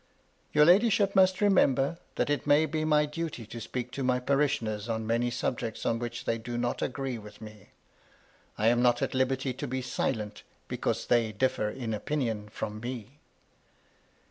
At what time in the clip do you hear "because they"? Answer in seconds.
10.67-11.31